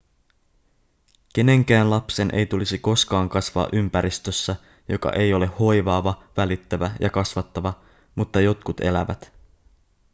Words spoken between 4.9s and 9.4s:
ei ole hoivaava välittävä ja kasvattava mutta jotkut elävät